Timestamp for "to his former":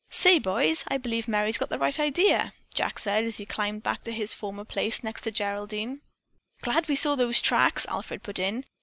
4.01-4.65